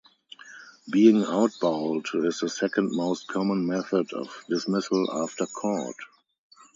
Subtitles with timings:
[0.91, 5.93] Being out bowled is the second most common method of dismissal after caught.